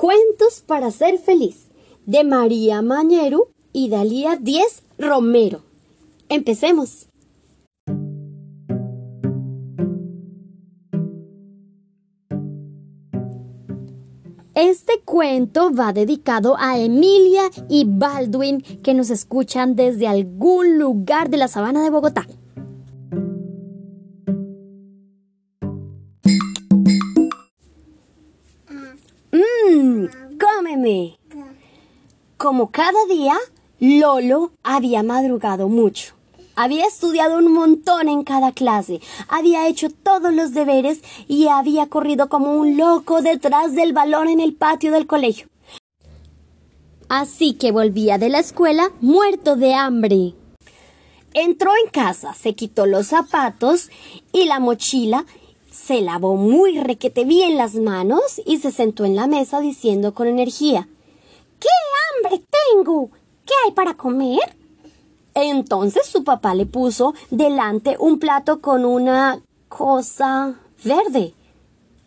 [0.00, 1.68] Cuentos para ser feliz
[2.06, 5.60] de María Mañeru y Dalía Díez Romero.
[6.30, 7.06] Empecemos.
[14.54, 21.36] Este cuento va dedicado a Emilia y Baldwin que nos escuchan desde algún lugar de
[21.36, 22.26] la sabana de Bogotá.
[32.36, 33.36] Como cada día,
[33.80, 36.14] Lolo había madrugado mucho.
[36.56, 42.28] Había estudiado un montón en cada clase, había hecho todos los deberes y había corrido
[42.28, 45.48] como un loco detrás del balón en el patio del colegio.
[47.08, 50.34] Así que volvía de la escuela muerto de hambre.
[51.32, 53.88] Entró en casa, se quitó los zapatos
[54.32, 55.24] y la mochila,
[55.70, 60.26] se lavó muy requete bien las manos y se sentó en la mesa diciendo con
[60.26, 60.88] energía
[61.58, 61.68] ¡Qué
[62.28, 63.10] hambre tengo!
[63.46, 64.56] ¿Qué hay para comer?
[65.34, 71.34] Entonces su papá le puso delante un plato con una cosa verde,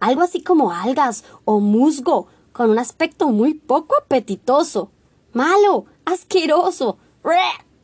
[0.00, 4.90] algo así como algas o musgo, con un aspecto muy poco apetitoso,
[5.32, 6.98] malo, asqueroso,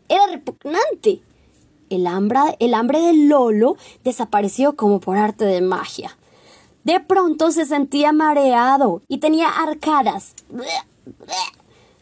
[0.09, 1.23] era repugnante.
[1.91, 6.17] El hambre, el hambre de Lolo desapareció como por arte de magia.
[6.85, 10.35] De pronto se sentía mareado y tenía arcadas.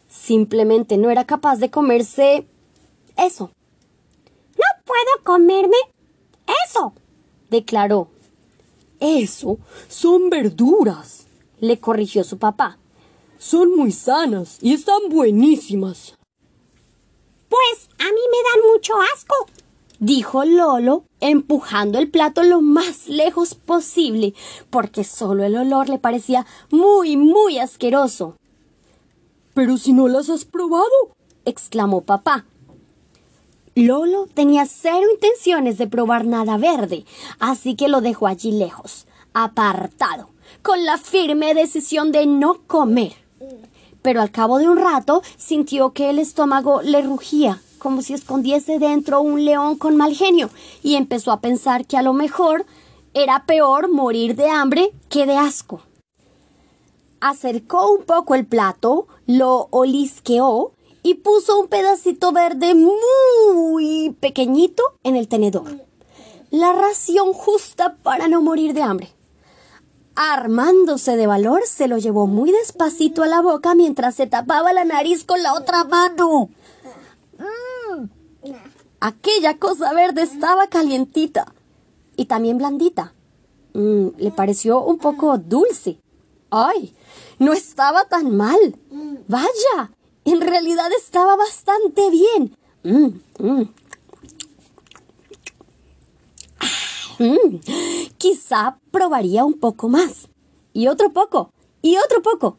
[0.08, 2.46] Simplemente no era capaz de comerse
[3.16, 3.50] eso.
[4.56, 5.76] No puedo comerme
[6.68, 6.92] eso,
[7.50, 8.08] declaró.
[9.00, 9.58] Eso
[9.88, 11.26] son verduras,
[11.60, 12.78] le corrigió su papá.
[13.38, 16.14] Son muy sanas y están buenísimas.
[17.48, 19.34] Pues a mí me dan mucho asco,
[19.98, 24.34] dijo Lolo, empujando el plato lo más lejos posible,
[24.70, 28.36] porque solo el olor le parecía muy, muy asqueroso.
[29.54, 30.86] Pero si no las has probado,
[31.44, 32.44] exclamó papá.
[33.74, 37.04] Lolo tenía cero intenciones de probar nada verde,
[37.38, 40.30] así que lo dejó allí lejos, apartado,
[40.62, 43.12] con la firme decisión de no comer.
[44.00, 48.80] Pero al cabo de un rato sintió que el estómago le rugía, como si escondiese
[48.80, 50.50] dentro un león con mal genio,
[50.82, 52.66] y empezó a pensar que a lo mejor
[53.14, 55.82] era peor morir de hambre que de asco.
[57.20, 60.72] Acercó un poco el plato, lo olisqueó
[61.04, 65.86] y puso un pedacito verde muy pequeñito en el tenedor.
[66.50, 69.10] La ración justa para no morir de hambre.
[70.16, 74.84] Armándose de valor, se lo llevó muy despacito a la boca mientras se tapaba la
[74.84, 76.48] nariz con la otra mano.
[79.06, 81.54] Aquella cosa verde estaba calientita
[82.16, 83.14] y también blandita.
[83.72, 86.00] Mm, le pareció un poco dulce.
[86.50, 86.92] ¡Ay!
[87.38, 88.74] No estaba tan mal.
[89.28, 89.92] Vaya,
[90.24, 92.56] en realidad estaba bastante bien.
[92.82, 93.68] Mm, mm.
[97.20, 97.60] Mm.
[98.18, 100.26] Quizá probaría un poco más.
[100.72, 101.52] Y otro poco.
[101.80, 102.58] Y otro poco.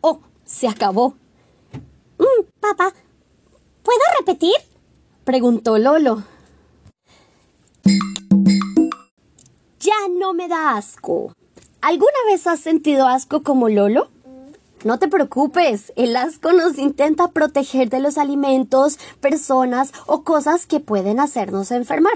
[0.00, 1.16] Oh, se acabó.
[2.60, 2.94] Papá,
[3.82, 4.54] ¿puedo repetir?
[5.24, 6.24] Preguntó Lolo.
[9.80, 11.32] Ya no me da asco.
[11.80, 14.08] ¿Alguna vez has sentido asco como Lolo?
[14.84, 20.80] No te preocupes, el asco nos intenta proteger de los alimentos, personas o cosas que
[20.80, 22.14] pueden hacernos enfermar.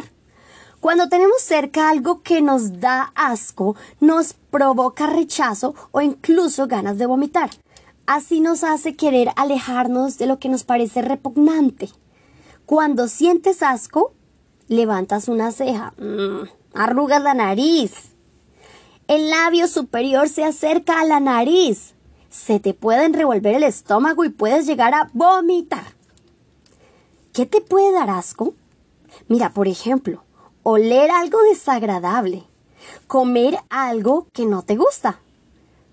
[0.81, 7.07] Cuando tenemos cerca algo que nos da asco, nos provoca rechazo o incluso ganas de
[7.07, 7.51] vomitar.
[8.07, 11.89] Así nos hace querer alejarnos de lo que nos parece repugnante.
[12.65, 14.13] Cuando sientes asco,
[14.69, 18.13] levantas una ceja, mm, arrugas la nariz.
[19.09, 21.97] El labio superior se acerca a la nariz
[22.37, 25.85] se te pueden revolver el estómago y puedes llegar a vomitar.
[27.33, 28.55] ¿Qué te puede dar asco?
[29.29, 30.23] Mira, por ejemplo,
[30.63, 32.45] oler algo desagradable,
[33.07, 35.21] comer algo que no te gusta,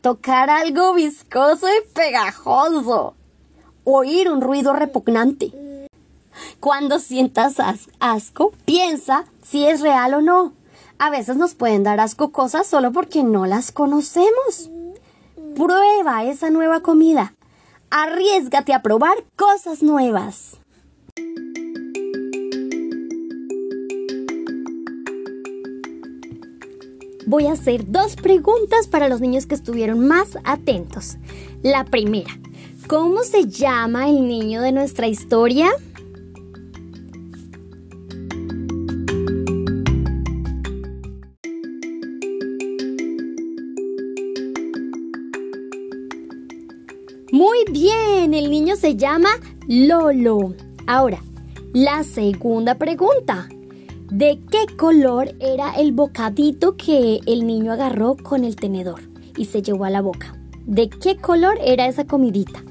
[0.04, 3.16] tocar algo viscoso y pegajoso,
[3.86, 5.54] oír un ruido repugnante.
[6.60, 7.56] Cuando sientas
[8.02, 10.52] asco, piensa si es real o no.
[11.00, 14.70] A veces nos pueden dar asco cosas solo porque no las conocemos.
[15.56, 17.34] Prueba esa nueva comida.
[17.90, 20.58] Arriesgate a probar cosas nuevas.
[27.26, 31.18] Voy a hacer dos preguntas para los niños que estuvieron más atentos.
[31.62, 32.38] La primera,
[32.88, 35.70] ¿cómo se llama el niño de nuestra historia?
[47.32, 49.30] Muy bien, el niño se llama
[49.68, 50.56] Lolo.
[50.86, 51.24] Ahora,
[51.74, 53.48] la segunda pregunta.
[54.16, 59.02] ¿De qué color era el bocadito que el niño agarró con el tenedor
[59.36, 60.40] y se llevó a la boca?
[60.68, 62.64] ¿De qué color era esa comidita?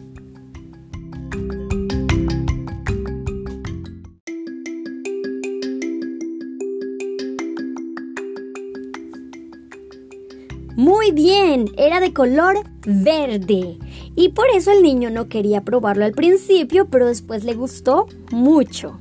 [10.77, 13.79] Muy bien, era de color verde.
[14.15, 19.01] Y por eso el niño no quería probarlo al principio, pero después le gustó mucho.